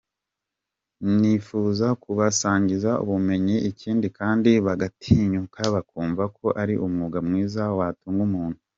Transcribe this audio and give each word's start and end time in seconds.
Nifuza 1.19 1.87
kubasangiza 2.03 2.91
ubumenyi 3.03 3.55
ikindi 3.69 4.07
kandi 4.17 4.51
bagatinyuka 4.65 5.61
bakumva 5.73 6.23
ko 6.37 6.47
ari 6.61 6.73
umwuga 6.85 7.17
mwiza 7.27 7.63
watunga 7.79 8.21
umuntu. 8.29 8.59